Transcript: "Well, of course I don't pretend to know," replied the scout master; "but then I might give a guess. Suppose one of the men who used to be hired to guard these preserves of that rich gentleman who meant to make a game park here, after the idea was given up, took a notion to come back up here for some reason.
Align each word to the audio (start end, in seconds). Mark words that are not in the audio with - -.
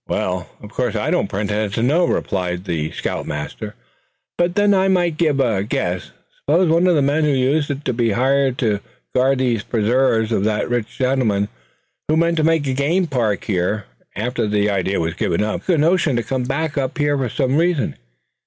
"Well, 0.07 0.49
of 0.63 0.71
course 0.71 0.95
I 0.95 1.11
don't 1.11 1.27
pretend 1.27 1.73
to 1.73 1.83
know," 1.83 2.05
replied 2.07 2.63
the 2.63 2.89
scout 2.91 3.27
master; 3.27 3.75
"but 4.35 4.55
then 4.55 4.73
I 4.73 4.87
might 4.87 5.15
give 5.15 5.39
a 5.39 5.61
guess. 5.63 6.09
Suppose 6.39 6.69
one 6.71 6.87
of 6.87 6.95
the 6.95 7.03
men 7.03 7.23
who 7.23 7.29
used 7.29 7.71
to 7.85 7.93
be 7.93 8.13
hired 8.13 8.57
to 8.57 8.79
guard 9.13 9.37
these 9.37 9.61
preserves 9.61 10.31
of 10.31 10.43
that 10.43 10.67
rich 10.71 10.97
gentleman 10.97 11.49
who 12.07 12.17
meant 12.17 12.37
to 12.37 12.43
make 12.43 12.65
a 12.65 12.73
game 12.73 13.05
park 13.05 13.43
here, 13.43 13.85
after 14.15 14.47
the 14.47 14.71
idea 14.71 14.99
was 14.99 15.13
given 15.13 15.43
up, 15.43 15.65
took 15.65 15.75
a 15.75 15.77
notion 15.77 16.15
to 16.15 16.23
come 16.23 16.45
back 16.45 16.79
up 16.79 16.97
here 16.97 17.15
for 17.15 17.29
some 17.29 17.55
reason. 17.57 17.95